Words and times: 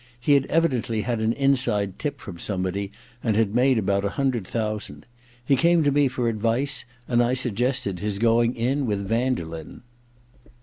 He 0.19 0.33
had 0.33 0.47
evidently 0.47 1.01
had 1.03 1.19
an 1.19 1.31
inside 1.33 1.99
tip 1.99 2.19
from 2.19 2.39
somebody, 2.39 2.91
and 3.23 3.35
had 3.35 3.53
made 3.53 3.77
about 3.77 4.03
a 4.03 4.09
hundred 4.09 4.47
thousand. 4.47 5.05
He 5.45 5.55
came 5.55 5.83
to 5.83 5.91
me 5.91 6.07
for 6.07 6.27
advice, 6.27 6.85
and 7.07 7.21
I 7.21 7.35
suggested 7.35 7.99
his 7.99 8.17
going 8.17 8.55
in 8.55 8.87
with 8.87 9.07
Vanderlyn. 9.07 9.83